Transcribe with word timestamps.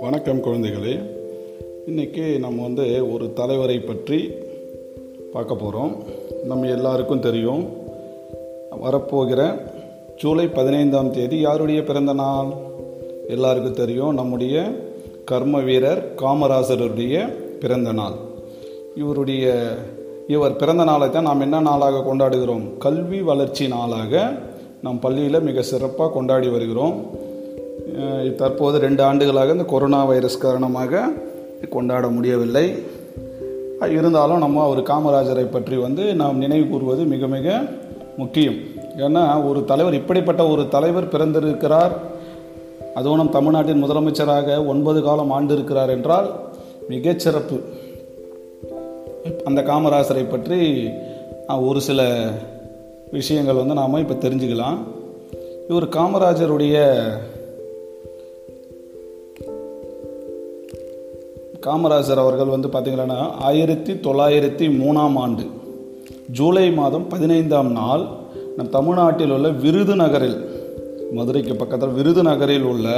வணக்கம் 0.00 0.42
குழந்தைகளே. 0.44 1.00
இன்றைக்கி 1.86 2.38
நம்ம 2.38 2.62
வந்து 2.62 3.12
ஒரு 3.12 3.32
தலைவரை 3.32 3.78
பற்றி 3.78 4.30
பார்க்க 5.32 5.54
போகிறோம் 5.54 5.96
நம்ம 6.44 6.66
எல்லாருக்கும் 6.66 7.20
தெரியும். 7.20 7.68
வரப்போகிற 8.82 9.60
ஜூலை 10.16 10.48
பதினைந்தாம் 10.48 11.10
தேதி 11.10 11.40
யாருடைய 11.40 11.82
பிறந்த 11.82 12.12
நாள்? 12.12 12.48
எல்லாருக்கும் 13.28 13.74
தெரியும். 13.74 14.14
நம்முடைய 14.14 14.70
கர்ம 15.24 15.60
வீரர் 15.60 16.14
காமராசருடைய 16.14 17.28
பிறந்த 17.60 17.92
நாள். 17.92 18.14
இவருடைய 18.96 19.74
இவர் 20.26 20.56
பிறந்த 20.56 20.84
நாளை 20.84 21.10
தான் 21.10 21.22
நாம் 21.22 21.40
என்ன 21.40 21.60
நாளாக 21.60 21.98
கொண்டாடுகிறோம்? 21.98 22.78
கல்வி 22.78 23.20
வளர்ச்சி 23.20 23.68
நாளாக 23.68 24.32
நம் 24.84 25.00
பள்ளியில் 25.04 25.46
மிக 25.48 25.62
சிறப்பாக 25.70 26.10
கொண்டாடி 26.14 26.48
வருகிறோம். 26.54 26.96
தற்போது 28.40 28.76
ரெண்டு 28.84 29.02
ஆண்டுகளாக 29.08 29.54
இந்த 29.56 29.66
கொரோனா 29.72 30.00
வைரஸ் 30.10 30.42
காரணமாக 30.44 31.02
கொண்டாட 31.74 32.04
முடியவில்லை. 32.16 32.66
இருந்தாலும் 33.96 34.42
நம்ம 34.44 34.66
ஒரு 34.72 34.82
காமராஜரை 34.90 35.44
பற்றி 35.50 35.76
வந்து 35.86 36.04
நாம் 36.20 36.42
நினைவு 36.44 36.66
கூறுவது 36.68 37.02
மிக 37.12 37.26
மிக 37.36 37.46
முக்கியம். 38.16 38.58
ஏன்னா 39.06 39.22
ஒரு 39.48 39.60
தலைவர் 39.70 39.98
இப்படிப்பட்ட 40.00 40.42
ஒரு 40.52 40.62
தலைவர் 40.68 41.12
பிறந்திருக்கிறார். 41.14 41.94
அதுவும் 42.98 43.20
நம் 43.20 43.36
தமிழ்நாட்டின் 43.36 43.82
முதலமைச்சராக 43.84 44.56
ஒன்பது 44.66 45.00
காலம் 45.02 45.34
ஆண்டு 45.36 45.54
இருக்கிறார் 45.54 45.92
என்றால் 45.96 46.28
மிகச்சிறப்பு 46.88 47.58
அந்த 49.48 49.60
காமராசரை 49.62 50.24
பற்றி 50.30 50.60
ஒரு 51.68 51.80
சில 51.88 52.00
விஷயங்கள் 53.10 53.54
வந்து 53.54 53.74
நாம் 53.74 53.94
இப்போ 53.94 54.28
தெரிஞ்சுக்கலாம். 54.28 54.78
இவர் 55.68 55.88
காமராஜருடைய 55.88 57.00
காமராஜர் 61.66 62.22
அவர்கள் 62.24 62.46
வந்து 62.46 62.68
பார்த்தீங்கன்னா 62.68 63.30
ஆயிரத்தி 63.30 63.92
தொள்ளாயிரத்தி 63.92 64.66
மூணாம் 64.82 65.16
ஆண்டு 65.16 65.46
ஜூலை 66.30 66.72
மாதம் 66.72 67.06
பதினைந்தாம் 67.06 67.72
நாள் 67.72 68.06
நம் 68.56 68.70
தமிழ்நாட்டில் 68.70 69.30
உள்ள 69.30 69.48
விருதுநகரில் 69.48 70.38
மதுரைக்கு 71.12 71.56
பக்கத்தில் 71.56 71.96
விருதுநகரில் 71.96 72.62
உள்ள 72.62 72.88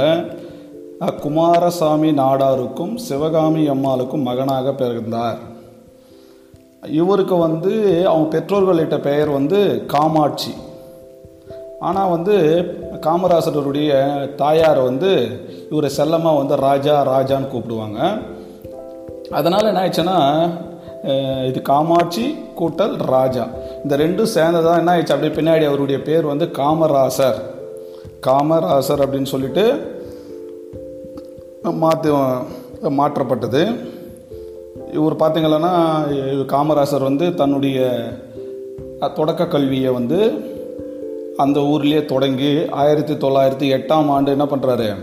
குமாரசாமி 1.21 2.11
நாடாருக்கும் 2.11 2.95
சிவகாமி 2.95 3.69
அம்மாளுக்கும் 3.69 4.21
மகனாக 4.21 4.73
பிறந்தார். 4.73 5.51
இவருக்கு 6.87 7.35
வந்து 7.35 7.71
அவங்க 8.07 8.37
பெற்றோர்களிட்ட 8.37 9.01
பெயர் 9.01 9.29
வந்து 9.29 9.83
காமாட்சி. 9.87 10.53
ஆனால் 11.79 12.09
வந்து 12.09 12.35
காமராசருடைய 13.01 13.91
தாயார் 14.35 14.79
வந்து 14.79 15.39
இவரை 15.71 15.89
செல்லமாக 15.89 16.37
வந்து 16.37 16.55
ராஜா 16.55 17.19
ராஜான்னு 17.19 17.51
கூப்பிடுவாங்க. 17.53 18.21
அதனால் 19.31 19.65
என்ன 19.65 19.81
ஆயிடுச்சுன்னா 19.81 20.17
இது 21.45 21.61
காமாட்சி 21.61 22.35
கூட்டல் 22.59 22.97
ராஜா. 22.97 23.47
இந்த 23.83 23.97
ரெண்டும் 23.97 24.27
சேர்ந்ததான் 24.35 24.77
என்ன 24.77 24.97
ஆயிடுச்சு? 24.97 25.13
அப்படியே 25.15 25.33
பின்னாடி 25.35 25.67
அவருடைய 25.67 26.01
பேர் 26.01 26.25
வந்து 26.25 26.45
காமராசர். 26.45 27.39
காமராசர் 28.27 29.03
அப்படின்னு 29.03 29.31
சொல்லிட்டு 29.33 29.65
மாற்று 31.63 32.13
மாற்றப்பட்டது. 32.89 33.91
இவர் 34.93 35.15
பார்த்தீங்கன்னா 35.15 35.73
காமராசர் 36.45 37.03
வந்து 37.03 37.33
தன்னுடைய 37.33 37.79
தொடக்க 39.15 39.47
கல்வியை 39.47 39.91
வந்து 39.91 40.19
அந்த 41.37 41.59
ஊர்லேயே 41.59 42.05
தொடங்கி 42.05 42.69
ஆயிரத்தி 42.69 43.13
தொள்ளாயிரத்தி 43.13 43.67
எட்டாம் 43.77 44.07
ஆண்டு 44.07 44.31
என்ன 44.31 44.45
பண்ணுறாரு 44.45 44.95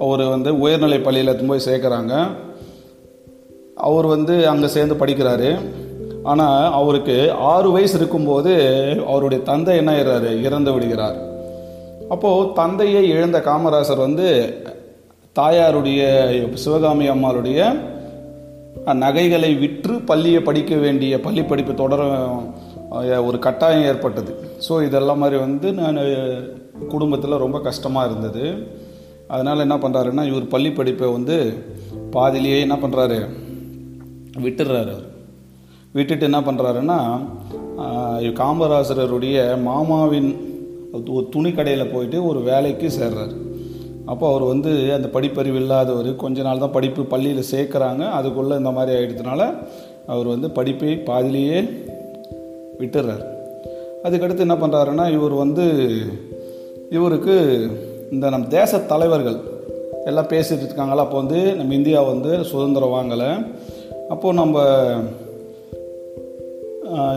அவர் 0.00 0.22
வந்து 0.22 0.60
உயர்நிலை 0.60 0.98
பள்ளியில் 0.98 1.44
போய் 1.46 1.66
சேர்க்குறாங்க. 1.66 2.26
அவர் 3.74 4.06
வந்து 4.06 4.48
அங்கே 4.48 4.66
சேர்ந்து 4.66 4.94
படிக்கிறாரு. 4.94 5.58
ஆனால் 6.22 6.72
அவருக்கு 6.72 7.32
ஆறு 7.32 7.70
வயசு 7.72 7.96
இருக்கும்போது 7.96 8.52
அவருடைய 9.06 9.44
தந்தை 9.44 9.76
என்ன 9.76 9.92
ஆயிடுறாரு? 9.92 10.42
இறந்து 10.42 10.72
விடுகிறார். 10.72 11.16
அப்போது 12.08 12.52
தந்தையை 12.54 13.08
இழந்த 13.08 13.38
காமராசர் 13.38 14.04
வந்து 14.06 14.28
தாயாருடைய 15.38 16.02
சிவகாமி 16.54 17.08
அம்மாளுடைய 17.08 17.60
நகைகளை 19.02 19.50
விற்று 19.62 19.94
பள்ளியை 20.10 20.40
படிக்க 20.48 20.74
வேண்டிய 20.84 21.14
பள்ளி 21.26 21.42
படிப்பு 21.50 21.72
தொடர 21.82 22.02
ஒரு 23.28 23.38
கட்டாயம் 23.46 23.86
ஏற்பட்டது. 23.90 24.32
ஸோ 24.66 24.72
இதெல்லாம் 24.86 25.22
மாதிரி 25.22 25.38
வந்து 25.44 25.68
நான் 25.80 26.00
குடும்பத்தில் 26.92 27.42
ரொம்ப 27.44 27.58
கஷ்டமாக 27.68 28.08
இருந்தது. 28.10 28.44
அதனால் 29.34 29.64
என்ன 29.66 29.76
பண்ணுறாருன்னா 29.84 30.24
இவர் 30.30 30.52
பள்ளி 30.54 30.70
படிப்பை 30.78 31.08
வந்து 31.16 31.36
பாதியிலேயே 32.16 32.58
என்ன 32.66 32.76
பண்ணுறாரு 32.82 33.18
விட்டுடுறாரு 34.44 34.90
அவர். 34.96 35.08
விட்டுட்டு 35.96 36.28
என்ன 36.30 36.40
பண்ணுறாருன்னா 36.46 36.98
காமராசரருடைய 38.40 39.38
மாமாவின் 39.68 40.30
துணி 41.34 41.50
கடையில் 41.52 41.92
போயிட்டு 41.94 42.18
ஒரு 42.30 42.40
வேலைக்கு 42.50 42.88
சேர்றாரு. 42.98 43.34
அப்போ 44.06 44.24
அவர் 44.30 44.42
வந்து 44.42 44.70
அந்த 44.94 45.08
படிப்பறிவு 45.12 45.54
இல்லாதவர் 45.54 46.16
கொஞ்ச 46.16 46.42
நாள் 46.42 46.58
தான் 46.58 46.70
படிப்பு 46.70 47.02
பள்ளியில் 47.02 47.50
சேர்க்குறாங்க. 47.52 48.02
அதுக்குள்ளே 48.10 48.56
இந்த 48.56 48.70
மாதிரி 48.70 48.98
ஆகிடுறதுனால 48.98 49.42
அவர் 50.06 50.26
வந்து 50.26 50.50
படிப்பை 50.50 50.96
பாதியிலேயே 50.96 51.60
விட்டுறார். 52.80 53.24
அதுக்கடுத்து 54.04 54.46
என்ன 54.46 54.54
பண்ணுறாருன்னா 54.54 55.12
இவர் 55.12 55.32
வந்து 55.32 55.64
இவருக்கு 56.90 57.36
இந்த 58.10 58.30
நம் 58.30 58.48
தேச 58.48 58.78
தலைவர்கள் 58.78 59.38
எல்லாம் 60.04 60.28
பேசிகிட்டு 60.28 60.66
இருக்காங்களா 60.68 61.02
அப்போ 61.02 61.16
வந்து 61.16 61.54
நம்ம 61.54 61.74
இந்தியா 61.74 62.02
வந்து 62.02 62.44
சுதந்திரம் 62.44 62.94
வாங்கலை. 62.96 63.30
அப்போது 64.08 64.38
நம்ம 64.38 64.64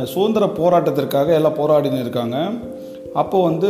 சுதந்திர 0.03 0.45
போராட்டத்திற்காக 0.45 1.33
எல்லாம் 1.33 1.59
போராடின்னு 1.61 1.99
இருக்காங்க. 1.99 2.37
அப்போ 3.13 3.43
வந்து 3.43 3.69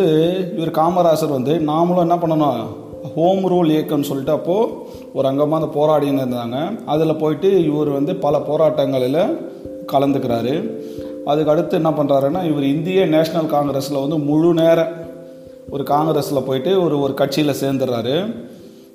இவர் 0.56 0.78
காமராசர் 0.80 1.38
வந்து 1.38 1.54
நாமளும் 1.60 2.06
என்ன 2.08 2.16
பண்ணணும்? 2.16 2.68
ஹோம் 3.16 3.44
ரூல் 3.52 3.72
இயக்கம்னு 3.72 4.10
சொல்லிட்டு 4.10 4.32
அப்போது 4.32 4.72
ஒரு 5.14 5.28
அங்கமாக 5.28 5.60
அந்த 5.60 5.70
போராடின்னு 5.74 6.24
இருந்தாங்க. 6.24 6.86
அதில் 6.86 7.16
போயிட்டு 7.16 7.64
இவர் 7.64 7.90
வந்து 7.90 8.16
பல 8.16 8.38
போராட்டங்களில் 8.38 9.38
கலந்துக்கிறாரு. 9.94 10.72
அதுக்கு 11.26 11.52
அடுத்து 11.52 11.76
என்ன 11.76 11.90
பண்ணுறாருன்னா 11.90 12.44
இவர் 12.46 12.64
இந்திய 12.64 13.06
நேஷனல் 13.06 13.46
காங்கிரஸில் 13.46 14.00
வந்து 14.00 14.18
முழு 14.18 14.54
நேர 14.54 14.92
ஒரு 15.70 15.84
காங்கிரஸில் 15.84 16.44
போயிட்டு 16.44 16.84
ஒரு 16.84 17.00
ஒரு 17.00 17.14
கட்சியில் 17.14 17.60
சேர்ந்துடுறாரு. 17.62 18.36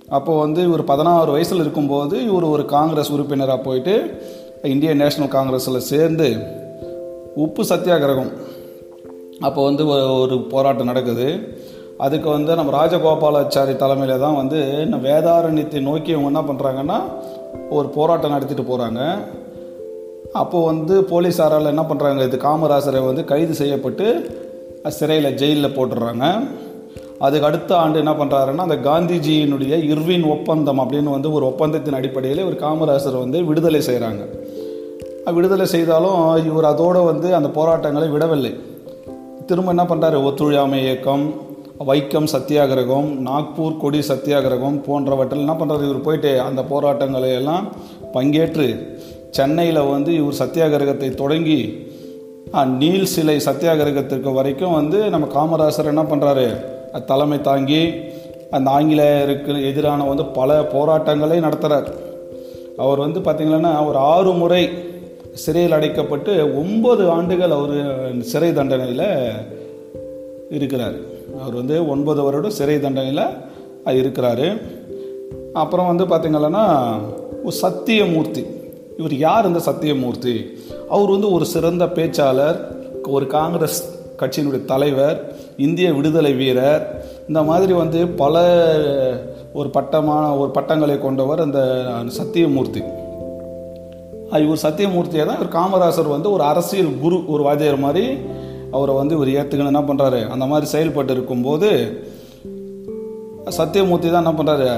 அப்போது 0.09 0.39
வந்து 0.39 0.63
இவர் 0.63 0.85
பதினாறு 0.85 1.31
வயசில் 1.31 1.61
இருக்கும்போது 1.61 2.25
இவர் 2.25 2.45
ஒரு 2.45 2.65
காங்கிரஸ் 2.65 3.13
உறுப்பினராக 3.13 3.61
போயிட்டு 3.61 4.23
இந்திய 4.63 4.95
நேஷனல் 4.95 5.29
காங்கிரஸில் 5.29 5.79
சேர்ந்து 5.79 6.37
உப்பு 7.35 7.63
சத்தியாகிரகம் 7.63 8.33
அப்போ 9.41 9.65
வந்து 9.65 9.87
ஒரு 10.21 10.41
போராட்டம் 10.41 10.87
நடக்குது. 10.87 11.59
அதுக்கு 11.99 12.31
வந்து 12.31 12.55
நம்ம 12.55 12.73
ராஜகோபாலாச்சாரி 12.73 13.77
தலைமையில் 13.77 14.19
தான் 14.19 14.37
வந்து 14.37 14.89
இந்த 14.91 14.97
வேதாரண்யத்தை 14.97 15.81
நோக்கி 15.81 16.11
இவங்க 16.11 16.27
என்ன 16.27 16.53
பண்ணுறாங்கன்னா 16.53 17.03
ஒரு 17.71 17.89
போராட்டம் 17.89 18.31
நடத்திட்டு 18.31 18.63
போகிறாங்க 18.63 19.01
அப்போது 20.33 20.65
வந்து 20.65 21.01
போலீஸாரால் 21.01 21.67
என்ன 21.67 21.83
பண்ணுறாங்க 21.83 22.23
இது 22.23 22.37
காமராசரை 22.37 23.05
வந்து 23.05 23.25
கைது 23.25 23.55
செய்யப்பட்டு 23.55 24.31
சிறையில் 24.89 25.35
ஜெயிலில் 25.35 25.77
போட்டுடுறாங்க 25.77 26.49
அதுக்கு 27.19 27.47
அடுத்த 27.47 27.77
ஆண்டு 27.77 27.99
என்ன 27.99 28.13
பண்ணுறாருன்னா 28.13 28.57
அந்த 28.57 28.77
காந்திஜியினுடைய 28.77 29.83
இர்வின் 29.83 30.25
ஒப்பந்தம் 30.25 30.79
அப்படின்னு 30.79 31.11
வந்து 31.11 31.33
ஒரு 31.33 31.47
ஒப்பந்தத்தின் 31.47 31.95
அடிப்படையில் 31.95 32.45
ஒரு 32.45 32.57
காமராசர் 32.57 33.19
வந்து 33.19 33.45
விடுதலை 33.45 33.81
செய்கிறாங்க 33.81 34.41
விடுதலை 35.35 35.67
செய்தாலும் 35.67 36.47
இவர் 36.47 36.65
அதோடு 36.65 37.03
வந்து 37.03 37.35
அந்த 37.35 37.49
போராட்டங்களை 37.49 38.09
விடவில்லை. 38.09 38.55
திரும்ப 39.47 39.71
என்ன 39.71 39.85
பண்ணுறாரு 39.85 40.25
ஒத்துழையாமை 40.25 40.83
இயக்கம் 40.83 41.51
வைக்கம் 41.89 42.27
சத்தியாகிரகம் 42.33 43.09
நாக்பூர் 43.27 43.79
கொடி 43.79 43.99
சத்தியாகிரகம் 44.09 44.77
போன்றவற்றில் 44.87 45.43
என்ன 45.45 45.55
பண்ணுறாரு 45.55 45.87
இவர் 45.87 46.01
போயிட்டு 46.01 46.41
அந்த 46.41 46.61
போராட்டங்களை 46.63 47.31
எல்லாம் 47.31 47.67
பங்கேற்று 48.15 48.67
சென்னையில் 49.31 49.89
வந்து 49.91 50.11
இவர் 50.15 50.41
சத்தியாகிரகத்தை 50.43 51.09
தொடங்கி 51.15 51.61
நீல் 52.79 53.07
சிலை 53.07 53.37
சத்தியாகிரகத்திற்கு 53.47 54.33
வரைக்கும் 54.33 54.73
வந்து 54.73 54.99
நம்ம 55.11 55.29
காமராசர் 55.37 55.91
என்ன 55.93 56.03
பண்ணுறாரு 56.03 56.47
தலைமை 57.07 57.41
தாங்கி 57.41 57.83
அந்த 58.51 58.69
ஆங்கிலேயருக்கு 58.71 59.53
எதிரான 59.71 60.07
வந்து 60.07 60.25
பல 60.39 60.63
போராட்டங்களை 60.75 61.39
நடத்துகிறார் 61.41 61.89
அவர் 62.77 62.99
வந்து 62.99 63.21
பார்த்திங்கன்னா 63.21 63.73
ஒரு 63.89 63.99
ஆறு 64.15 64.33
முறை 64.33 64.63
சிறையில் 65.45 65.77
அடைக்கப்பட்டு 65.79 66.33
ஒன்பது 66.61 67.11
ஆண்டுகள் 67.11 67.57
அவர் 67.59 67.75
சிறை 68.33 68.51
தண்டனையில் 68.53 69.09
இருக்கிறார். 70.51 70.99
அவர் 71.41 71.55
வந்து 71.55 71.89
ஒன்பது 71.89 72.23
வருடம் 72.23 72.57
சிறை 72.59 72.77
தண்டனையில் 72.77 73.25
இருக்கிறாரு. 73.87 74.61
அப்புறம் 75.53 75.91
வந்து 75.91 76.05
பார்த்திங்கன்னா 76.05 76.65
ஒரு 77.45 77.57
சத்தியமூர்த்தி. 77.63 78.43
இவர் 78.99 79.15
யார் 79.17 79.47
இந்த 79.47 79.59
சத்தியமூர்த்தி? 79.59 80.35
அவர் 80.89 81.11
வந்து 81.11 81.33
ஒரு 81.33 81.45
சிறந்த 81.45 81.85
பேச்சாளர் 81.85 82.59
ஒரு 83.09 83.27
காங்கிரஸ் 83.27 83.81
கட்சியினுடைய 84.19 84.65
தலைவர் 84.65 85.17
இந்திய 85.57 85.93
விடுதலை 85.93 86.33
வீரர். 86.35 86.85
இந்த 87.29 87.43
மாதிரி 87.43 87.73
வந்து 87.73 88.07
பல 88.07 88.45
ஒரு 89.53 89.69
பட்டமான 89.71 90.37
ஒரு 90.37 90.51
பட்டங்களை 90.51 90.99
கொண்டவர் 90.99 91.41
அந்த 91.41 91.61
சத்தியமூர்த்தி. 92.19 92.83
இவர் 94.45 94.65
சத்தியமூர்த்தியை 94.67 95.25
தான் 95.27 95.41
இவர் 95.41 95.57
காமராசர் 95.57 96.09
வந்து 96.09 96.29
ஒரு 96.33 96.43
அரசியல் 96.43 96.99
குரு 97.03 97.17
ஒரு 97.27 97.43
வாத்தியார் 97.43 97.85
மாதிரி 97.87 98.07
அவரை 98.75 98.95
வந்து 98.95 99.17
இவர் 99.17 99.31
ஏற்றுக்கணும் 99.39 99.73
என்ன 99.75 99.85
பண்ணுறாரு 99.91 100.21
அந்த 100.35 100.45
மாதிரி 100.47 100.67
செயல்பட்டு 100.75 101.13
இருக்கும்போது 101.13 101.71
சத்தியமூர்த்தி 103.59 104.09
தான் 104.11 104.25
என்ன 104.25 104.35
பண்ணுறாரு 104.39 104.69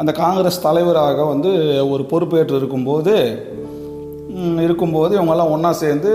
அந்த 0.00 0.12
காங்கிரஸ் 0.12 0.64
தலைவராக 0.66 1.24
வந்து 1.24 1.50
ஒரு 1.92 2.02
பொறுப்பேற்று 2.10 2.56
இருக்கும்போது 2.56 3.14
இருக்கும்போது 4.66 5.12
இவங்கெல்லாம் 5.16 5.52
ஒன்றா 5.54 5.70
சேர்ந்து 5.82 6.10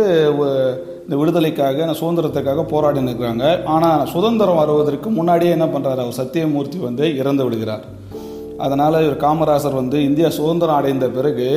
இந்த 1.04 1.16
விடுதலைக்காக 1.20 1.88
சுதந்திரத்துக்காக 2.00 2.64
போராடி 2.74 3.00
நிற்கிறாங்க 3.08 3.46
ஆனால் 3.76 4.04
சுதந்திரம் 4.14 4.60
வருவதற்கு 4.62 5.10
முன்னாடியே 5.10 5.56
என்ன 5.58 5.66
பண்ணுறாரு 5.66 6.02
அவர் 6.04 6.20
சத்தியமூர்த்தி 6.20 6.78
வந்து 6.88 7.06
இறந்து 7.22 7.44
விடுகிறார். 7.46 7.86
அதனால் 8.66 9.04
இவர் 9.06 9.24
காமராசர் 9.24 9.80
வந்து 9.80 9.98
இந்தியா 10.10 10.30
சுதந்திரம் 10.40 10.80
அடைந்த 10.80 11.08
பிறகு 11.18 11.48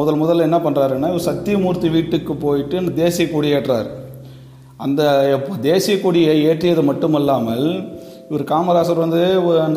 முதல் 0.00 0.20
முதல்ல 0.22 0.46
என்ன 0.48 0.58
பண்ணுறாருன்னா 0.66 1.10
இவர் 1.12 1.28
சத்தியமூர்த்தி 1.30 1.88
வீட்டுக்கு 1.96 2.34
போயிட்டு 2.44 2.76
தேசிய 3.02 3.26
கொடியேற்றார். 3.28 3.88
அந்த 4.84 5.02
தேசிய 5.60 5.94
கொடியை 6.00 6.34
ஏற்றியது 6.46 6.82
மட்டுமல்லாமல் 6.82 7.66
இவர் 8.28 8.44
காமராசர் 8.50 9.02
வந்து 9.04 9.20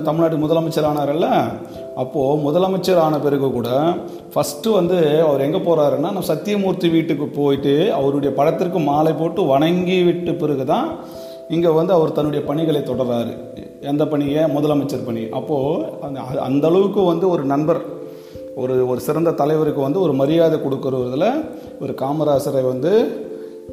தமிழ்நாட்டு 0.08 0.38
முதலமைச்சர் 0.44 0.88
ஆனார்ல 0.90 1.28
அப்போது 1.96 2.42
முதலமைச்சர் 2.46 3.02
ஆன 3.06 3.16
பிறகு 3.20 3.48
கூட 3.52 3.70
ஃபஸ்ட்டு 4.34 4.76
வந்து 4.78 4.98
அவர் 5.26 5.44
எங்கே 5.48 5.58
போகிறாருன்னா 5.58 6.10
நம்ம 6.10 6.24
சத்தியமூர்த்தி 6.32 6.90
வீட்டுக்கு 6.90 7.28
போயிட்டு 7.40 7.74
அவருடைய 7.94 8.32
படத்திற்கு 8.40 8.80
மாலை 8.80 9.14
போட்டு 9.14 9.44
வணங்கி 9.44 9.98
விட்டு 10.04 10.34
பிறகு 10.36 10.66
தான் 10.66 10.88
இங்கே 11.50 11.72
வந்து 11.80 11.94
அவர் 11.94 12.12
தன்னுடைய 12.12 12.42
பணிகளை 12.46 12.82
தொடர்றாரு. 12.82 13.34
எந்த 13.92 14.04
பணியை 14.08 14.44
முதலமைச்சர் 14.56 15.06
பணி. 15.06 15.24
அப்போது 15.30 15.86
அந்த 16.06 16.20
அந்த 16.48 16.66
அளவுக்கு 16.68 17.02
வந்து 17.04 17.26
ஒரு 17.30 17.44
நண்பர் 17.54 17.82
ஒரு 18.56 18.76
ஒரு 18.88 19.00
சிறந்த 19.00 19.36
தலைவருக்கு 19.42 19.82
வந்து 19.82 20.00
ஒரு 20.02 20.14
மரியாதை 20.14 20.58
கொடுக்குறதுல 20.60 21.28
ஒரு 21.82 21.94
காமராசரை 22.02 22.64
வந்து 22.64 22.94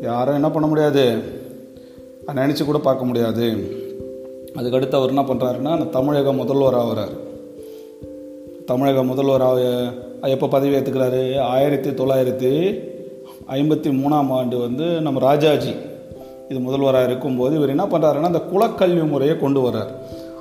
யாரும் 0.01 0.35
என்ன 0.35 0.51
பண்ண 0.51 0.69
முடியாது? 0.69 1.23
நினச்சி 2.27 2.65
கூட 2.65 2.79
பார்க்க 2.79 3.05
முடியாது. 3.05 3.47
அதுக்கடுத்து 4.55 4.95
அவர் 4.95 5.09
என்ன 5.09 5.23
பண்ணுறாருன்னா 5.23 5.71
அந்த 5.71 5.85
தமிழக 5.85 6.33
முதல்வர் 6.33 6.75
ஆகிறார். 6.75 7.15
தமிழக 8.67 9.05
முதல்வர் 9.05 10.11
எப்போ 10.23 10.49
பதவி 10.49 10.75
ஏற்றுக்கிறாரு 10.77 11.39
ஆயிரத்தி 11.39 11.91
தொள்ளாயிரத்தி 11.91 12.53
ஐம்பத்தி 13.51 13.91
மூணாம் 14.03 14.31
ஆண்டு 14.31 14.59
வந்து 14.59 15.01
நம்ம 15.01 15.19
ராஜாஜி 15.19 15.73
இது 16.49 16.61
முதல்வராக 16.61 17.05
இருக்கும்போது 17.05 17.57
இவர் 17.57 17.69
என்ன 17.69 17.85
பண்ணுறாருன்னா 17.85 18.31
அந்த 18.31 18.43
குலக்கல்வி 18.53 19.09
முறையை 19.09 19.39
கொண்டு 19.39 19.61
வர்றார். 19.61 19.93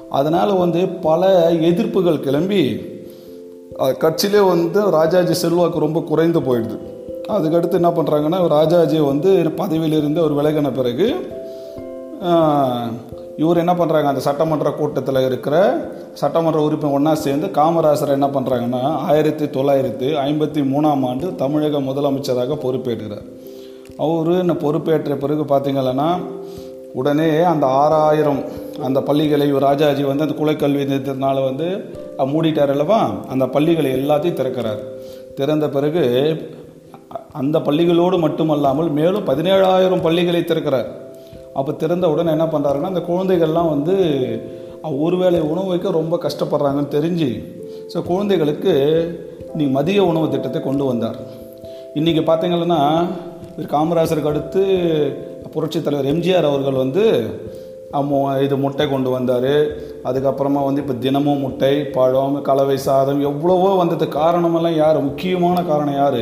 அதனால் 0.09 0.57
வந்து 0.57 0.87
பல 0.87 1.51
எதிர்ப்புகள் 1.51 2.19
கிளம்பி 2.19 2.61
கட்சியிலே 3.79 4.47
வந்து 4.47 4.89
ராஜாஜி 4.89 5.33
செல்வாக்கு 5.33 5.79
ரொம்ப 5.79 6.01
குறைந்து 6.01 6.39
போயிடுது. 6.39 6.79
அதுக்கடுத்து 7.37 7.79
என்ன 7.81 7.89
பண்ணுறாங்கன்னா 7.89 8.39
ராஜாஜி 8.47 8.99
வந்து 8.99 9.31
பதவியிலிருந்து 9.57 10.19
அவர் 10.23 10.37
விலகின 10.39 10.71
பிறகு 10.73 11.07
இவர் 13.37 13.61
என்ன 13.63 13.73
பண்ணுறாங்க 13.73 14.07
அந்த 14.11 14.21
சட்டமன்ற 14.25 14.69
கூட்டத்தில் 14.71 15.25
இருக்கிற 15.25 15.55
சட்டமன்ற 16.13 16.59
உறுப்பினர் 16.61 16.95
ஒன்றா 16.95 17.13
சேர்ந்து 17.15 17.47
காமராசர் 17.47 18.15
என்ன 18.17 18.27
பண்ணுறாங்கன்னா 18.27 18.81
ஆயிரத்தி 19.11 19.45
தொள்ளாயிரத்தி 19.45 20.07
ஐம்பத்தி 20.27 20.61
மூணாம் 20.73 21.05
ஆண்டு 21.09 21.35
தமிழக 21.35 21.79
முதலமைச்சராக 21.79 22.57
பொறுப்பேற்கிறார். 22.65 23.25
அவர் 23.97 24.29
இந்த 24.41 24.55
பொறுப்பேற்ற 24.65 25.15
பிறகு 25.15 25.43
பார்த்திங்கன்னா 25.43 26.09
உடனே 26.93 27.29
அந்த 27.53 27.65
ஆறாயிரம் 27.81 28.41
அந்த 28.83 29.01
பள்ளிகளை 29.01 29.51
ராஜாஜி 29.67 30.03
வந்து 30.03 30.25
அந்த 30.27 30.35
குலக்கல்வி 30.41 30.83
நிறுத்தத்தினால 30.91 31.43
வந்து 31.43 31.67
மூடிட்டார் 32.33 32.73
அல்லவா? 32.75 33.01
அந்த 33.29 33.45
பள்ளிகளை 33.47 33.91
எல்லாத்தையும் 33.91 34.39
திறக்கிறார். 34.39 34.81
திறந்த 35.35 35.69
பிறகு 35.69 36.03
அந்த 37.39 37.57
பள்ளிகளோடு 37.67 38.17
மட்டுமல்லாமல் 38.25 38.89
மேலும் 38.97 39.27
பதினேழாயிரம் 39.29 40.03
பள்ளிகளை 40.05 40.41
திறக்கிறார். 40.43 40.89
அப்போ 41.59 41.71
திறந்த 41.81 42.05
உடனே 42.13 42.29
என்ன 42.35 42.45
பண்ணுறாருன்னா 42.53 42.91
அந்த 42.91 43.03
குழந்தைகள்லாம் 43.09 43.71
வந்து 43.75 43.95
ஒரு 44.83 44.97
ஒருவேளை 45.05 45.39
உணவு 45.51 45.71
வைக்க 45.71 45.89
ரொம்ப 45.99 46.15
கஷ்டப்படுறாங்கன்னு 46.25 46.95
தெரிஞ்சு 46.97 47.29
ஸோ 47.93 47.97
குழந்தைகளுக்கு 48.09 48.73
நீ 49.59 49.65
மதிய 49.77 49.99
உணவு 50.11 50.27
திட்டத்தை 50.33 50.59
கொண்டு 50.61 50.83
வந்தார். 50.91 51.17
இன்றைக்கி 51.99 52.21
பார்த்தீங்கன்னா 52.29 52.81
இவர் 53.61 54.01
அடுத்து 54.31 54.61
புரட்சித் 55.55 55.85
தலைவர் 55.87 56.11
எம்ஜிஆர் 56.13 56.49
அவர்கள் 56.51 56.81
வந்து 56.83 57.03
இது 58.45 58.55
முட்டை 58.63 58.85
கொண்டு 58.91 59.09
வந்தார். 59.15 59.53
அதுக்கப்புறமா 60.09 60.61
வந்து 60.67 60.81
இப்போ 60.83 60.95
தினமும் 61.05 61.41
முட்டை 61.45 61.73
பழம் 61.95 62.37
கலவை 62.47 62.77
சாதம் 62.85 63.25
எவ்வளவோ 63.29 63.71
வந்தது. 63.81 64.05
காரணமெல்லாம் 64.19 64.77
யார்? 64.83 64.99
முக்கியமான 65.09 65.57
காரணம் 65.71 65.99
யார்? 66.01 66.21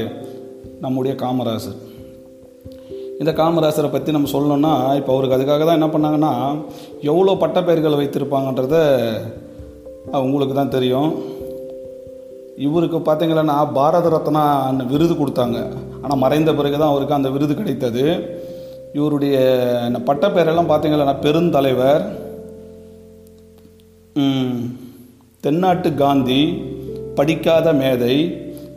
நம்முடைய 0.83 1.13
காமராசர். 1.23 1.79
இந்த 3.21 3.31
காமராசரை 3.39 3.89
பற்றி 3.93 4.09
நம்ம 4.15 4.29
சொல்லணும்னா 4.33 4.73
இப்போ 4.99 5.11
அவருக்கு 5.13 5.37
அதுக்காக 5.37 5.63
தான் 5.65 5.79
என்ன 5.79 5.89
பண்ணாங்கன்னா 5.93 6.33
எவ்வளோ 7.11 7.33
பட்டப்பெயர்கள் 7.43 7.99
வைத்திருப்பாங்கன்றத 8.01 8.75
உங்களுக்கு 10.25 10.53
தான் 10.59 10.75
தெரியும். 10.75 11.11
இவருக்கு 12.67 12.97
பார்த்தீங்கன்னா 13.07 13.57
பாரத 13.79 14.07
ரத்னா 14.13 14.43
விருது 14.93 15.13
கொடுத்தாங்க. 15.19 15.59
ஆனால் 16.03 16.21
மறைந்த 16.23 16.53
பிறகு 16.59 16.77
தான் 16.79 16.93
அவருக்கு 16.93 17.17
அந்த 17.17 17.29
விருது 17.35 17.53
கிடைத்தது. 17.59 18.05
இவருடைய 18.97 19.37
பட்டப்பெயரெல்லாம் 20.09 20.71
பார்த்தீங்கன்னா 20.71 21.17
பெருந்தலைவர் 21.25 22.03
தென்னாட்டு 25.43 25.89
காந்தி 26.03 26.41
படிக்காத 27.17 27.67
மேதை 27.81 28.15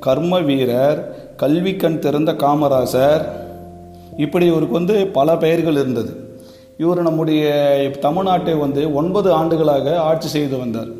கர்ம 0.04 0.38
வீரர் 0.48 1.00
கல்வி 1.42 1.72
கண் 1.76 2.02
திறந்த 2.04 2.30
காமராசர். 2.42 3.22
இப்படி 4.24 4.44
இவருக்கு 4.52 4.78
வந்து 4.80 4.96
பல 5.18 5.36
பெயர்கள் 5.44 5.80
இருந்தது. 5.82 6.12
இவர் 6.82 7.00
நம்முடைய 7.08 7.46
தமிழ்நாட்டை 8.06 8.54
வந்து 8.64 8.82
ஒன்பது 9.00 9.28
ஆண்டுகளாக 9.38 9.96
ஆட்சி 10.08 10.28
செய்து 10.34 10.56
வந்தார். 10.62 10.90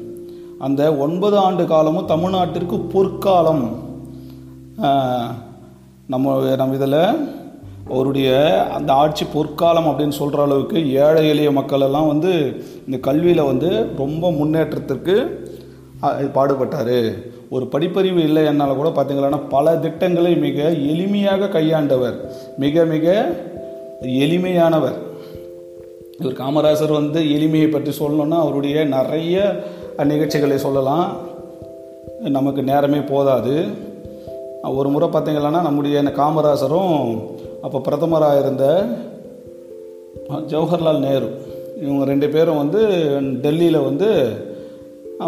அந்த 0.67 0.83
ஒன்பது 1.05 1.37
ஆண்டு 1.45 1.63
காலமும் 1.73 2.11
தமிழ்நாட்டிற்கு 2.13 2.77
பொற்காலம். 2.95 3.65
நம்ம 6.13 6.35
நம்ம 6.61 6.77
இதில் 6.79 7.01
அவருடைய 7.93 8.31
அந்த 8.77 8.91
ஆட்சி 9.03 9.25
பொற்காலம் 9.33 9.89
அப்படின்னு 9.89 10.17
சொல்கிற 10.19 10.43
அளவுக்கு 10.47 10.79
ஏழை 11.05 11.23
எளிய 11.33 11.51
மக்கள் 11.59 11.85
எல்லாம் 11.87 12.11
வந்து 12.13 12.33
இந்த 12.87 12.99
கல்வியில் 13.07 13.49
வந்து 13.51 13.71
ரொம்ப 14.03 14.31
முன்னேற்றத்திற்கு 14.41 15.17
பாடுபட்டார். 16.37 16.99
ஒரு 17.53 17.65
படிப்பறிவு 17.73 18.19
இல்லை 18.19 18.45
என்னால் 18.45 18.77
கூட 18.77 18.89
பார்த்தீங்கன்னா 18.89 19.41
பல 19.49 19.77
திட்டங்களை 19.77 20.37
மிக 20.37 20.71
எளிமையாக 20.71 21.49
கையாண்டவர். 21.49 22.15
மிக 22.57 22.85
மிக 22.85 23.31
எளிமையானவர். 24.01 24.97
இவர் 26.19 26.33
காமராசர் 26.33 26.93
வந்து 26.93 27.21
எளிமையை 27.23 27.71
பற்றி 27.71 27.93
சொல்லணும்னா 27.99 28.39
அவருடைய 28.39 28.85
நிறைய 28.85 29.65
நிகழ்ச்சிகளை 30.05 30.59
சொல்லலாம். 30.59 31.17
நமக்கு 32.21 32.63
நேரமே 32.63 33.01
போதாது. 33.01 33.65
ஒரு 34.77 34.89
முறை 34.89 35.09
பார்த்தீங்கன்னா 35.09 35.63
நம்முடைய 35.63 36.03
காமராசரும் 36.03 37.21
அப்போ 37.63 37.79
பிரதமராக 37.79 38.41
இருந்த 38.41 38.85
ஜவஹர்லால் 40.29 40.99
நேரு. 40.99 41.29
இவங்க 41.83 42.05
ரெண்டு 42.05 42.29
பேரும் 42.29 42.57
வந்து 42.57 42.87
டெல்லியில் 43.43 43.87
வந்து 43.89 44.09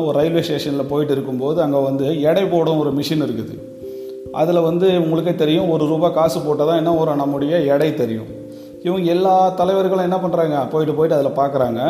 ஒரு 0.07 0.15
ரயில்வே 0.19 0.43
ஸ்டேஷனில் 0.47 0.91
போயிட்டு 0.93 1.13
இருக்கும்போது 1.17 1.59
அங்கே 1.65 1.81
வந்து 1.89 2.07
எடை 2.31 2.45
போடும் 2.45 2.81
ஒரு 2.83 2.91
மிஷின் 2.99 3.25
இருக்குது. 3.27 3.55
அதில் 4.41 4.67
வந்து 4.69 4.87
உங்களுக்கே 5.03 5.35
தெரியும் 5.43 5.71
ஒரு 5.75 5.85
ரூபா 5.93 6.09
காசு 6.19 6.39
போட்டால் 6.41 6.69
தான் 6.71 6.81
என்ன 6.83 6.95
ஒரு 7.01 7.17
நம்முடைய 7.23 7.57
எடை 7.75 7.91
தெரியும். 7.95 8.31
இவங்க 8.87 9.09
எல்லா 9.17 9.35
தலைவர்களும் 9.61 10.07
என்ன 10.09 10.19
பண்ணுறாங்க 10.25 10.57
போயிட்டு 10.73 10.97
போயிட்டு 10.97 11.19
அதில் 11.19 11.39
பார்க்குறாங்க 11.41 11.81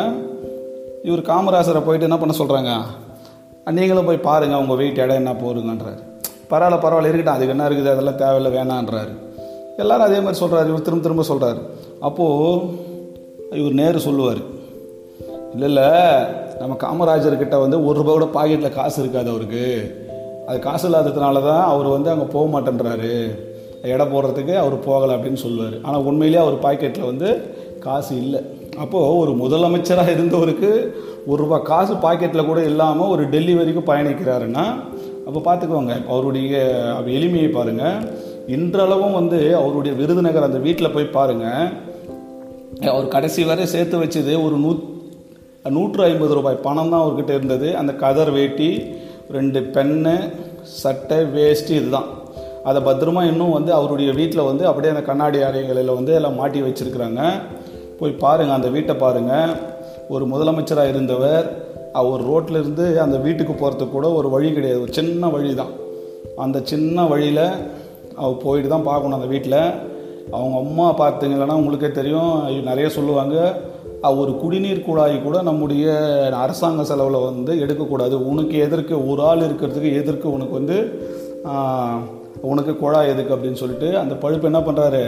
இவர் 1.07 1.29
காமராசரை 1.31 1.81
போயிட்டு 1.85 2.07
என்ன 2.09 2.17
பண்ண 2.21 2.35
சொல்கிறாங்க 2.41 2.73
நீங்களும் 3.77 4.07
போய் 4.09 4.25
பாருங்கள் 4.27 4.61
உங்கள் 4.63 4.79
வெயிட் 4.81 5.01
எடை 5.05 5.15
என்ன 5.21 5.31
போருங்கன்றாரு 5.43 6.01
பரவாயில்ல 6.51 6.77
பரவாயில்ல 6.83 7.09
இருக்கட்டும் 7.09 7.35
அதுக்கு 7.35 7.53
என்ன 7.55 7.67
இருக்குது 7.69 7.91
அதெல்லாம் 7.93 8.19
தேவையில்லை 8.23 8.51
வேணான்றாரு. 8.57 9.13
எல்லாரும் 9.77 10.07
அதே 10.07 10.19
மாதிரி 10.25 10.39
சொல்கிறாரு 10.41 10.67
இவர் 10.71 10.87
திரும்ப 10.87 11.03
திரும்ப 11.05 11.23
சொல்கிறாரு 11.29 11.61
அப்போது 12.07 12.61
இவர் 13.61 13.79
நேரு 13.81 13.99
சொல்லுவார் 14.07 14.41
இல்லை 15.53 15.67
இல்லை 15.71 15.89
நம்ம 16.59 16.73
காமராஜர்கிட்ட 16.83 17.55
வந்து 17.63 17.77
ஒரு 17.87 17.97
ரூபா 17.99 18.11
கூட 18.13 18.27
பாக்கெட்டில் 18.37 18.77
காசு 18.79 18.97
இருக்காது 19.01 19.29
அவருக்கு. 19.29 19.65
அது 20.47 20.59
காசு 20.59 20.85
இல்லாததுனால 20.89 21.43
தான் 21.49 21.63
அவர் 21.73 21.87
வந்து 21.87 22.09
அங்கே 22.09 22.27
போக 22.35 22.45
மாட்டேன்றாரு. 22.53 23.13
எடை 23.93 24.05
போடுறதுக்கு 24.05 24.53
அவர் 24.63 24.75
போகலை 24.87 25.15
அப்படின்னு 25.15 25.41
சொல்லுவார். 25.45 25.75
ஆனால் 25.83 26.05
உண்மையிலேயே 26.09 26.43
அவர் 26.43 26.63
பாக்கெட்டில் 26.65 27.09
வந்து 27.11 27.29
காசு 27.79 28.13
இல்லை. 28.23 28.41
அப்போது 28.83 29.17
ஒரு 29.17 29.31
முதலமைச்சராக 29.41 30.15
இருந்தவருக்கு 30.15 30.69
ஒரு 31.27 31.39
ரூபா 31.43 31.57
காசு 31.71 31.93
பாக்கெட்டில் 31.93 32.49
கூட 32.49 32.59
இல்லாமல் 32.63 33.07
ஒரு 33.07 33.23
டெல்லி 33.29 33.53
வரைக்கும் 33.53 33.89
பயணிக்கிறாருன்னா 33.91 34.65
அப்போ 35.27 35.39
பார்த்துக்கோங்க 35.45 35.93
அவருடைய 36.07 36.55
எளிமையை 37.17 37.49
பாருங்கள் 37.49 38.01
இன்றளவும் 38.47 39.13
வந்து 39.13 39.39
அவருடைய 39.55 39.93
விருதுநகர் 39.97 40.47
அந்த 40.49 40.57
வீட்டில் 40.57 40.93
போய் 40.93 41.15
பாருங்கள் 41.17 41.71
அவர் 42.89 43.07
கடைசி 43.07 43.43
வரை 43.43 43.65
சேர்த்து 43.65 43.97
வச்சது 43.97 44.33
ஒரு 44.45 44.57
நூத் 44.57 44.83
நூற்று 45.75 46.01
ஐம்பது 46.09 46.33
ரூபாய் 46.37 46.63
பணம் 46.65 46.91
தான் 46.93 47.03
அவர்கிட்ட 47.03 47.31
இருந்தது. 47.37 47.67
அந்த 47.81 47.91
கதர் 48.03 48.31
வேட்டி 48.37 48.69
ரெண்டு 49.35 49.59
பென்னு 49.75 50.15
சட்டை 50.81 51.19
வேஷ்டி 51.35 51.73
இதுதான். 51.81 52.09
அதை 52.69 52.79
பத்திரமா 52.87 53.21
இன்னும் 53.31 53.55
வந்து 53.57 53.71
அவருடைய 53.77 54.09
வீட்டில் 54.19 54.47
வந்து 54.49 54.63
அப்படியே 54.69 54.91
அந்த 54.93 55.03
கண்ணாடி 55.09 55.39
அறைகளில் 55.47 55.95
வந்து 55.97 56.11
எல்லாம் 56.19 56.39
மாட்டி 56.41 56.61
வச்சிருக்கிறாங்க. 56.65 57.21
போய் 57.99 58.19
பாருங்கள் 58.23 58.57
அந்த 58.59 58.69
வீட்டை 58.75 58.95
பாருங்கள் 59.03 59.53
ஒரு 60.15 60.23
முதலமைச்சராக 60.31 60.93
இருந்தவர் 60.93 61.47
அவர் 62.01 62.21
ரோட்டில் 62.29 62.59
இருந்து 62.61 62.85
அந்த 63.05 63.17
வீட்டுக்கு 63.25 63.53
போகிறதுக்கு 63.53 63.95
கூட 63.97 64.07
ஒரு 64.19 64.27
வழி 64.35 64.49
கிடையாது. 64.55 64.79
ஒரு 64.85 64.93
சின்ன 64.99 65.29
வழி 65.35 65.51
தான் 65.61 65.73
அந்த 66.45 66.57
சின்ன 66.71 67.05
வழியில் 67.11 67.45
அவர் 68.21 68.41
போயிட்டு 68.45 68.69
தான் 68.73 68.89
பார்க்கணும் 68.89 69.17
அந்த 69.19 69.29
வீட்டில் 69.33 69.61
அவங்க 70.35 70.55
அம்மா 70.63 70.87
பார்த்தீங்கன்னா 71.03 71.57
உங்களுக்கே 71.61 71.91
தெரியும். 71.99 72.33
நிறைய 72.69 72.87
சொல்லுவாங்க. 72.97 73.37
ஒரு 74.19 74.31
குடிநீர் 74.41 74.85
குழாய் 74.85 75.15
கூட 75.25 75.37
நம்முடைய 75.41 75.85
அரசாங்க 76.43 76.83
செலவில் 76.83 77.25
வந்து 77.29 77.53
எடுக்கக்கூடாது. 77.63 78.15
உனக்கு 78.31 78.55
எதற்கு 78.65 78.95
ஒரு 79.11 79.21
ஆள் 79.29 79.45
இருக்கிறதுக்கு 79.47 79.91
எதற்கு 80.01 80.27
உனக்கு 80.35 80.53
வந்து 80.59 80.77
உனக்கு 82.51 82.73
குழாய் 82.75 83.11
எதுக்கு 83.13 83.35
அப்படின்னு 83.35 83.61
சொல்லிட்டு 83.61 83.89
அந்த 83.97 84.13
பழுப்பு 84.23 84.49
என்ன 84.51 84.59
பண்ணுறாரு 84.59 85.03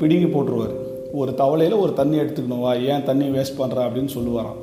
பிடுங்கி 0.00 0.28
போட்டுருவார். 0.30 0.74
ஒரு 1.20 1.30
தவளையில் 1.34 1.80
ஒரு 1.84 1.92
தண்ணி 2.00 2.16
எடுத்துக்கணும். 2.18 2.64
வா 2.64 2.72
ஏன் 2.92 3.06
தண்ணி 3.10 3.26
வேஸ்ட் 3.36 3.60
பண்ணுற 3.60 3.78
அப்படின்னு 3.86 4.12
சொல்லுவாராம். 4.16 4.60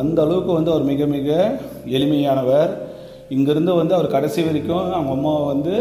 அந்த 0.00 0.18
அளவுக்கு 0.24 0.52
வந்து 0.52 0.70
அவர் 0.70 0.90
மிக 0.92 1.06
மிக 1.06 1.58
எளிமையானவர். 1.96 2.70
இங்கேருந்து 3.36 3.72
வந்து 3.80 3.94
அவர் 3.94 4.14
கடைசி 4.14 4.40
வரைக்கும் 4.42 4.84
அவங்க 4.92 5.12
அம்மா 5.16 5.34
வந்து 5.52 5.74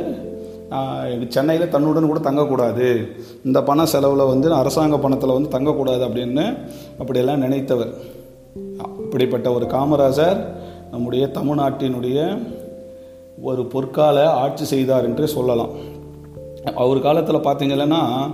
சென்னையில் 1.28 1.70
தன்னுடன் 1.70 2.08
கூட 2.08 2.20
தங்கக்கூடாது. 2.20 3.08
இந்த 3.46 3.64
பண 3.64 3.86
செலவில் 3.86 4.26
வந்து 4.26 4.54
அரசாங்க 4.54 4.98
பணத்தில் 5.00 5.36
வந்து 5.38 5.54
தங்கக்கூடாது 5.58 6.04
அப்படின்னு 6.08 6.58
அப்படியெல்லாம் 7.00 7.40
நினைத்தவர். 7.40 7.94
அப்படிப்பட்ட 8.78 9.52
ஒரு 9.52 9.66
காமராஜர் 9.66 10.46
நம்முடைய 10.92 11.30
தமிழ்நாட்டினுடைய 11.34 12.48
ஒரு 13.42 13.62
பொற்கால 13.62 14.24
ஆட்சி 14.24 14.66
செய்தார் 14.66 15.04
என்று 15.04 15.28
சொல்லலாம். 15.28 15.70
அவர் 16.76 17.00
காலத்தில் 17.00 17.36
பார்த்தீங்கன்னா 17.36 18.32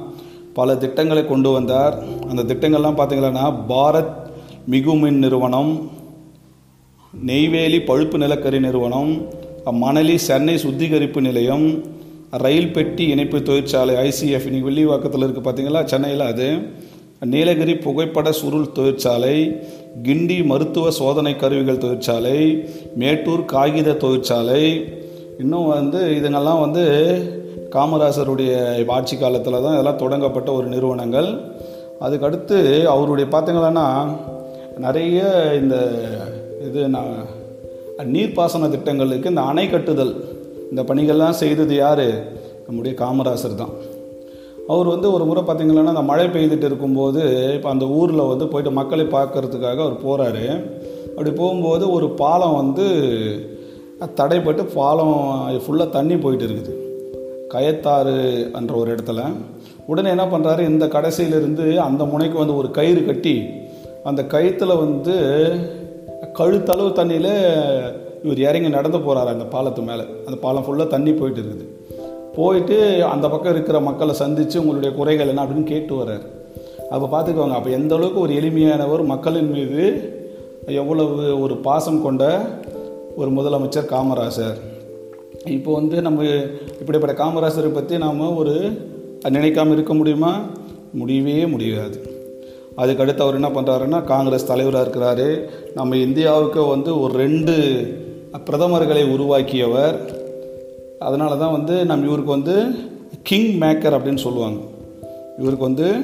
பல 0.53 0.75
திட்டங்களை 0.75 1.25
கொண்டு 1.25 1.51
வந்தார். 1.51 2.03
அந்த 2.29 2.53
திட்டங்கள்லாம் 2.53 2.99
பார்த்தீங்கன்னா 2.99 3.55
பாரத் 3.69 4.13
மிகுமின் 4.69 5.21
நிறுவனம் 5.25 5.89
நெய்வேலி 7.23 7.79
பழுப்பு 7.81 8.17
நிலக்கரி 8.17 8.59
நிறுவனம் 8.59 9.25
மணலி 9.65 10.15
சென்னை 10.15 10.57
சுத்திகரிப்பு 10.57 11.21
நிலையம் 11.21 11.83
ரயில் 12.31 12.73
பெட்டி 12.73 13.07
இணைப்பு 13.07 13.43
தொழிற்சாலை 13.43 13.95
ஐசிஎஃப் 13.95 14.45
இன்னைக்கு 14.45 14.69
வெள்ளிவாக்கத்தில் 14.69 15.23
இருக்குது 15.23 15.45
பார்த்தீங்களா 15.47 15.83
சென்னையில் 15.83 16.19
அது. 16.19 16.59
நீலகிரி 17.25 17.75
புகைப்பட 17.75 18.31
சுருள் 18.31 18.71
தொழிற்சாலை 18.71 19.61
கிண்டி 20.03 20.45
மருத்துவ 20.45 20.91
சோதனை 20.91 21.35
கருவிகள் 21.35 21.77
தொழிற்சாலை 21.77 22.67
மேட்டூர் 22.95 23.45
காகித 23.45 23.93
தொழிற்சாலை. 23.93 24.85
இன்னும் 25.39 25.67
வந்து 25.67 25.99
இதுங்கெல்லாம் 25.99 26.59
வந்து 26.59 26.83
காமராசருடைய 27.71 28.83
ஆட்சி 28.87 29.17
காலத்தில் 29.17 29.61
தான் 29.61 29.71
இதெல்லாம் 29.71 29.97
தொடங்கப்பட்ட 29.97 30.51
ஒரு 30.51 30.67
நிறுவனங்கள். 30.67 31.29
அதுக்கடுத்து 32.01 32.83
அவருடைய 32.83 33.37
பார்த்தீங்கன்னா 33.37 34.07
நிறைய 34.77 35.51
இந்த 35.61 35.91
இது 36.67 36.87
நான் 36.87 37.25
நீர்ப்பாசன 37.99 38.69
திட்டங்களுக்கு 38.69 39.29
இந்த 39.29 39.41
அணை 39.41 39.69
கட்டுதல் 39.69 40.30
இந்த 40.71 40.83
பணிகள்லாம் 40.89 41.39
செய்தது 41.41 41.75
யார்? 41.75 42.07
நம்முடைய 42.65 42.93
காமராசர் 42.99 43.59
தான். 43.61 43.73
அவர் 44.67 44.87
வந்து 44.87 45.07
ஒரு 45.13 45.25
முறை 45.25 45.41
பார்த்தீங்கன்னா 45.43 45.83
அந்த 45.83 46.01
மழை 46.01 46.25
பெய்துட்டு 46.25 46.67
இருக்கும்போது 46.69 47.21
இப்போ 47.55 47.69
அந்த 47.69 47.85
ஊரில் 47.85 48.29
வந்து 48.31 48.47
போயிட்டு 48.47 48.71
மக்களை 48.71 49.05
பார்க்கறதுக்காக 49.05 49.79
அவர் 49.85 50.03
போகிறாரு 50.05 50.45
அப்படி 51.09 51.31
போகும்போது 51.31 51.91
ஒரு 51.91 52.09
பாலம் 52.21 52.55
வந்து 52.55 52.85
தடைப்பட்டு 54.19 54.63
பாலம் 54.73 55.15
ஃபுல்லாக 55.63 55.89
தண்ணி 55.89 56.17
போயிட்டு 56.17 56.45
இருக்குது. 56.45 56.73
கயத்தாறு 57.53 58.15
என்ற 58.53 58.73
ஒரு 58.75 58.95
இடத்துல. 58.95 59.21
உடனே 59.87 60.09
என்ன 60.09 60.25
பண்ணுறாரு 60.25 60.61
இந்த 60.69 60.85
கடைசியிலிருந்து 60.85 61.65
அந்த 61.87 62.05
முனைக்கு 62.05 62.37
வந்து 62.37 62.55
ஒரு 62.55 62.71
கயிறு 62.71 63.05
கட்டி 63.05 63.35
அந்த 64.03 64.21
கயிற்றுல 64.21 64.77
வந்து 64.83 65.15
கழுத்தளவு 66.39 66.89
தண்ணியில் 66.99 67.33
இவர் 68.23 68.39
இறங்கி 68.47 68.69
நடந்து 68.77 68.97
போகிறாரு 68.97 69.31
அந்த 69.35 69.45
பாலத்து 69.53 69.83
மேலே. 69.89 70.03
அந்த 70.25 70.37
பாலம் 70.45 70.65
ஃபுல்லாக 70.65 70.87
தண்ணி 70.87 71.11
போயிட்டு 71.11 71.41
இருக்குது. 71.41 71.65
போயிட்டு 72.35 72.77
அந்த 73.13 73.25
பக்கம் 73.29 73.53
இருக்கிற 73.53 73.79
மக்களை 73.79 74.13
சந்தித்து 74.13 74.59
உங்களுடைய 74.59 74.91
குறைகள் 74.95 75.31
என்ன 75.31 75.43
அப்படின்னு 75.43 75.71
கேட்டு 75.71 75.93
வர்றார். 76.01 76.25
அப்போ 76.89 77.05
பார்த்துக்கோங்க 77.13 77.57
அப்போ 77.59 77.69
எந்த 77.69 77.95
அளவுக்கு 77.95 78.19
ஒரு 78.19 78.33
எளிமையானவர் 78.33 79.03
மக்களின் 79.05 79.51
மீது 79.51 79.83
எவ்வளவு 80.81 81.41
ஒரு 81.41 81.57
பாசம் 81.67 82.01
கொண்ட 82.01 82.23
ஒரு 83.15 83.29
முதலமைச்சர் 83.31 83.91
காமராசர். 83.93 84.57
இப்போ 85.57 85.73
வந்து 85.73 86.01
நம்ம 86.01 86.23
இப்படிப்பட்ட 86.81 87.13
காமராசரை 87.21 87.73
பற்றி 87.73 87.97
நாம் 87.97 88.37
ஒரு 88.37 88.55
நினைக்காமல் 89.29 89.73
இருக்க 89.73 89.93
முடியுமா? 89.93 90.33
முடியவே 90.93 91.45
முடியாது. 91.45 91.97
அதுக்கடுத்து 92.77 93.23
அவர் 93.25 93.37
என்ன 93.39 93.49
பண்ணுறாருன்னா 93.55 93.99
காங்கிரஸ் 94.03 94.49
தலைவராக 94.51 94.83
இருக்கிறாரு. 94.85 95.27
நம்ம 95.73 95.95
இந்தியாவுக்கு 95.95 96.61
வந்து 96.65 96.93
ஒரு 97.01 97.13
ரெண்டு 97.23 97.55
பிரதமர்களை 98.37 99.11
உருவாக்கியவர். 99.11 100.19
அதனால 100.99 101.35
தான் 101.35 101.51
வந்து 101.51 101.85
நம்ம 101.85 102.05
இவருக்கு 102.05 102.31
வந்து 102.31 102.75
கிங் 103.23 103.59
மேக்கர் 103.59 103.95
அப்படின்னு 103.95 104.17
சொல்லுவாங்க. 104.17 104.59
இவருக்கு 105.37 105.63
வந்து 105.63 105.95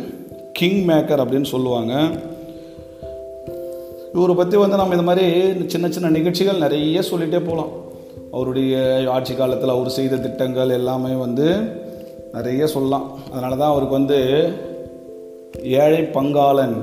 கிங் 0.54 0.88
மேக்கர் 0.88 1.22
அப்படின்னு 1.22 1.44
சொல்லுவாங்க. 1.44 2.10
இவரை 4.14 4.36
பற்றி 4.36 4.58
வந்து 4.58 4.76
நம்ம 4.76 4.92
இந்த 4.92 5.06
மாதிரி 5.06 5.54
சின்ன 5.66 5.90
சின்ன 5.90 6.10
நிகழ்ச்சிகள் 6.10 6.58
நிறைய 6.58 7.00
சொல்லிகிட்டே 7.00 7.40
போகலாம் 7.46 7.70
அவருடைய 8.32 9.04
ஆட்சி 9.08 9.36
காலத்தில் 9.36 9.70
அவர் 9.70 9.90
செய்த 9.90 10.18
திட்டங்கள் 10.18 10.70
எல்லாமே 10.70 11.14
வந்து 11.14 11.60
நிறைய 12.34 12.68
சொல்லலாம். 12.68 13.12
அதனால 13.32 13.56
தான் 13.56 13.70
அவருக்கு 13.70 13.96
வந்து 13.96 14.50
ஏழை 15.64 16.00
பங்காளன். 16.00 16.76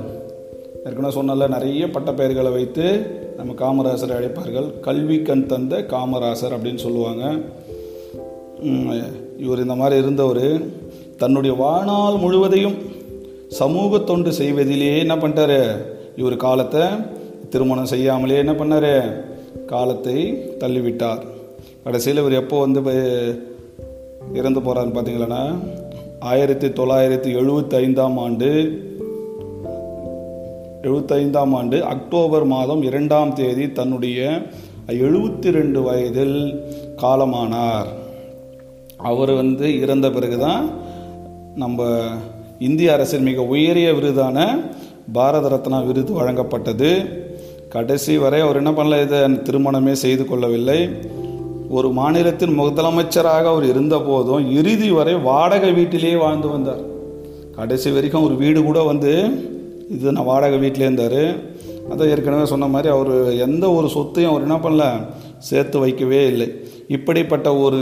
ஏற்கனவே 0.85 1.21
சொன்னால 1.21 1.47
நிறைய 1.47 1.85
பட்டப்பெயர்களை 1.85 2.51
வைத்து 2.51 3.14
நம்ம 3.37 3.53
காமராசரை 3.61 4.13
அழைப்பார்கள். 4.17 4.67
கல்வி 4.87 5.17
கண் 5.21 5.45
தந்த 5.51 5.75
காமராசர் 5.93 6.55
அப்படின்னு 6.55 6.83
சொல்லுவாங்க. 6.85 7.23
இவர் 9.43 9.63
இந்த 9.65 9.75
மாதிரி 9.81 10.01
இருந்தவர். 10.01 10.47
தன்னுடைய 11.21 11.53
வாழ்நாள் 11.63 12.21
முழுவதையும் 12.23 12.77
சமூக 13.59 13.97
தொண்டு 14.09 14.31
செய்வதிலேயே 14.33 14.97
என்ன 15.03 15.15
பண்ணிட்டாரு? 15.15 15.61
இவர் 16.21 16.43
காலத்தை 16.45 16.83
திருமணம் 17.49 17.91
செய்யாமலே 17.93 18.37
என்ன 18.43 18.53
பண்ணார்? 18.61 18.93
காலத்தை 19.73 20.17
தள்ளிவிட்டார். 20.61 21.21
கடைசியில் 21.83 22.21
இவர் 22.21 22.39
எப்போ 22.41 22.57
வந்து 22.65 22.81
இறந்து 24.33 24.59
போகிறாருன்னு 24.59 24.95
பார்த்தீங்களன்னா 24.97 25.41
ஆயிரத்தி 26.31 26.67
தொள்ளாயிரத்தி 26.67 27.29
எழுபத்தி 27.39 27.75
ஐந்தாம் 27.83 28.17
ஆண்டு 28.17 28.49
எழுபத்தைந்தாம் 30.85 31.53
ஆண்டு 31.55 31.83
அக்டோபர் 31.83 32.45
மாதம் 32.45 32.81
இரண்டாம் 32.81 33.33
தேதி 33.33 33.71
தன்னுடைய 33.71 34.41
எழுபத்தி 34.87 35.49
ரெண்டு 35.51 35.81
வயதில் 35.81 36.37
காலமானார். 36.97 37.87
அவர் 38.97 39.31
வந்து 39.31 39.81
இறந்த 39.81 40.09
பிறகுதான் 40.09 40.69
நம்ம 41.55 41.87
இந்திய 42.59 42.93
அரசின் 42.93 43.23
மிக 43.23 43.41
உயரிய 43.41 43.91
விருதான 43.91 44.37
பாரத 45.13 45.47
ரத்னா 45.47 45.79
விருது 45.79 46.21
வழங்கப்பட்டது. 46.21 46.91
கடைசி 47.69 48.17
வரை 48.17 48.41
அவர் 48.41 48.55
என்ன 48.55 48.71
பண்ணல 48.71 49.01
இதை 49.01 49.19
திருமணமே 49.19 49.91
செய்து 49.91 50.25
கொள்ளவில்லை. 50.25 50.89
ஒரு 51.69 51.91
மாநிலத்தின் 51.91 52.59
முதலமைச்சராக 52.59 53.45
அவர் 53.53 53.65
இருந்த 53.65 53.99
போதும் 53.99 54.51
இறுதி 54.51 54.91
வரை 54.91 55.13
வாடகை 55.13 55.71
வீட்டிலேயே 55.71 56.15
வாழ்ந்து 56.15 56.47
வந்தார். 56.47 56.83
கடைசி 57.55 57.91
வரைக்கும் 57.91 58.23
ஒரு 58.23 58.35
வீடு 58.35 58.63
கூட 58.63 58.83
வந்து 58.83 59.13
இது 59.93 60.13
நான் 60.15 60.29
வாடகை 60.29 60.57
வீட்டிலே 60.63 60.85
இருந்தார். 60.85 61.21
அதான் 61.89 62.11
ஏற்கனவே 62.13 62.45
சொன்ன 62.51 62.67
மாதிரி 62.73 62.89
அவர் 62.95 63.13
எந்த 63.47 63.65
ஒரு 63.77 63.87
சொத்தையும் 63.95 64.31
அவர் 64.31 64.45
என்ன 64.47 64.57
பண்ணல 64.63 64.85
சேர்த்து 65.49 65.77
வைக்கவே 65.79 66.21
இல்லை. 66.27 66.47
இப்படிப்பட்ட 66.87 67.49
ஒரு 67.55 67.81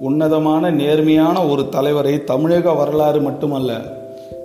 உன்னதமான 0.00 0.70
நேர்மையான 0.70 1.36
ஒரு 1.46 1.62
தலைவரை 1.68 2.14
தமிழக 2.30 2.72
வரலாறு 2.72 3.20
மட்டுமல்ல 3.20 3.72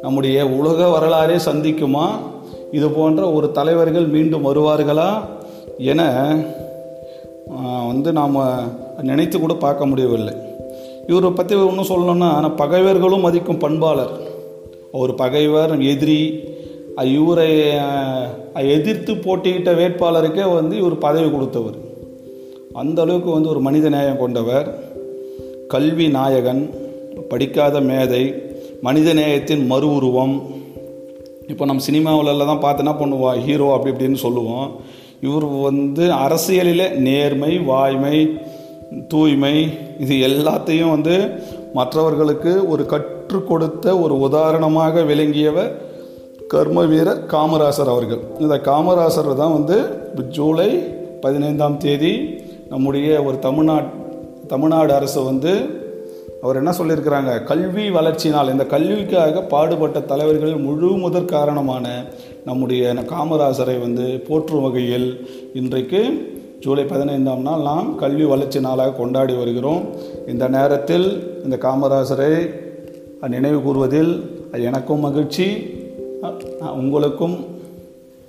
நம்முடைய 0.02 0.38
உலக 0.60 0.90
வரலாறே 0.90 1.38
சந்திக்குமா? 1.48 2.06
இது 2.72 2.88
போன்ற 2.90 3.22
ஒரு 3.32 3.48
தலைவர்கள் 3.52 4.08
மீண்டும் 4.16 4.48
வருவார்களா? 4.50 5.10
என 5.92 6.02
வந்து 7.88 8.10
நாம் 8.12 8.38
நினைத்து 9.02 9.38
கூட 9.40 9.54
பார்க்க 9.66 9.90
முடியவில்லை. 9.92 10.34
இவரை 11.08 11.30
பற்றி 11.32 11.56
ஒன்றும் 11.56 11.92
சொல்லணும்னா 11.92 12.28
ஆனால் 12.38 12.58
பகைவர்களும் 12.62 13.26
மதிக்கும் 13.28 13.64
பண்பாளர். 13.64 14.14
அவர் 14.94 15.14
பகைவர் 15.16 15.74
எதிரி 15.92 16.22
இவரை 16.98 17.52
எதிர்த்து 18.76 19.14
போட்டியிட்ட 19.16 19.72
வேட்பாளருக்கே 19.72 20.46
வந்து 20.54 20.78
இவர் 20.78 20.98
பதவி 20.98 21.30
கொடுத்தவர். 21.30 21.78
அந்த 22.74 23.02
அளவுக்கு 23.02 23.30
வந்து 23.32 23.50
ஒரு 23.50 23.60
மனித 23.60 23.90
நேயம் 23.90 24.22
கொண்டவர். 24.24 24.68
கல்வி 25.68 26.08
நாயகன் 26.08 26.62
படிக்காத 27.30 27.80
மேதை 27.80 28.24
மனித 28.82 29.14
நேயத்தின் 29.14 29.66
மறு 29.66 29.88
உருவம். 29.96 30.36
இப்போ 31.48 31.66
நம்ம 31.66 31.84
சினிமாவிலலாம் 31.88 32.52
தான் 32.52 32.66
பார்த்து 32.66 32.84
என்ன 32.84 32.94
பண்ணுவோம் 33.00 33.40
ஹீரோ 33.46 33.68
அப்படி 33.74 33.94
இப்படின்னு 33.94 34.20
சொல்லுவோம். 34.26 34.70
இவர் 35.28 35.48
வந்து 35.68 36.12
அரசியலில் 36.14 36.86
நேர்மை 37.08 37.60
வாய்மை 37.72 38.18
தூய்மை 39.08 39.56
இது 40.00 40.16
எல்லாத்தையும் 40.28 40.90
வந்து 40.90 41.16
மற்றவர்களுக்கு 41.74 42.70
ஒரு 42.70 42.86
கற்றுக் 42.86 43.48
கொடுத்த 43.48 43.98
ஒரு 44.00 44.20
உதாரணமாக 44.20 45.02
விளங்கியவர் 45.02 45.72
கர்ம 46.52 46.84
வீரர் 46.92 47.20
காமராசர் 47.34 47.90
அவர்கள். 47.94 48.22
இந்த 48.44 48.56
காமராசர் 48.68 49.28
தான் 49.42 49.56
வந்து 49.58 49.76
ஜூலை 50.38 50.70
பதினைந்தாம் 51.24 51.76
தேதி 51.84 52.14
நம்முடைய 52.72 53.08
ஒரு 53.28 53.38
தமிழ்நாட் 53.46 53.90
தமிழ்நாடு 54.54 54.92
அரசு 55.00 55.20
வந்து 55.28 55.52
அவர் 56.44 56.60
என்ன 56.62 56.72
சொல்லியிருக்கிறாங்க? 56.80 57.32
கல்வி 57.50 57.86
வளர்ச்சினால் 57.98 58.52
இந்த 58.54 58.66
கல்விக்காக 58.74 59.44
பாடுபட்ட 59.54 60.00
தலைவர்கள் 60.12 60.56
முழு 60.66 60.90
முதற் 61.04 61.32
காரணமான 61.36 61.86
நம்முடைய 62.46 62.94
காமராசரை 63.14 63.76
வந்து 63.86 64.06
போற்றும் 64.28 64.66
வகையில் 64.66 65.10
இன்றைக்கு 65.62 66.02
ஜூலை 66.66 66.86
பதினைந்தாம் 66.94 67.44
நாள் 67.48 67.68
நாம் 67.70 67.90
கல்வி 68.04 68.28
வளர்ச்சி 68.34 68.62
நாளாக 68.68 68.98
கொண்டாடி 69.02 69.36
வருகிறோம். 69.42 69.84
இந்த 70.34 70.48
நேரத்தில் 70.58 71.08
இந்த 71.44 71.60
காமராசரை 71.68 72.34
நினைவு 73.36 73.62
கூறுவதில் 73.62 74.14
எனக்கும் 74.70 75.06
மகிழ்ச்சி. 75.08 75.78
உங்களுக்கும் 76.62 77.46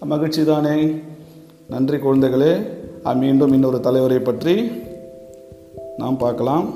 மகிழ்ச்சி 0.01 0.45
தானே. 0.45 0.95
நன்றி 1.69 1.97
குழந்தைகளே. 1.97 2.67
மீண்டும் 3.15 3.53
இன்னொரு 3.53 3.81
தலைவரை 3.81 4.19
பற்றி 4.19 4.71
நாம் 5.97 6.17
பார்க்கலாம். 6.17 6.75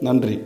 நன்றி. 0.00 0.42